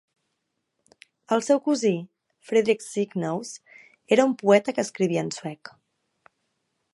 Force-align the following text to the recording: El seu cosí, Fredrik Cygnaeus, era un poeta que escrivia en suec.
El 1.35 1.43
seu 1.47 1.59
cosí, 1.67 1.91
Fredrik 2.51 2.81
Cygnaeus, 2.85 3.53
era 4.17 4.27
un 4.31 4.35
poeta 4.41 4.77
que 4.79 4.87
escrivia 4.89 5.27
en 5.27 5.31
suec. 5.37 5.73